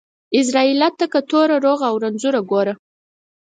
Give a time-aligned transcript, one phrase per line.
[0.37, 2.73] عزرائيله تکه توره، روغ او رنځور گوره.